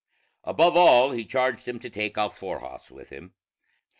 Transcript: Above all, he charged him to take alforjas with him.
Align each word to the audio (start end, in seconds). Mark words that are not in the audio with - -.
Above 0.45 0.75
all, 0.75 1.11
he 1.11 1.23
charged 1.23 1.67
him 1.67 1.77
to 1.77 1.87
take 1.87 2.15
alforjas 2.15 2.89
with 2.89 3.09
him. 3.11 3.35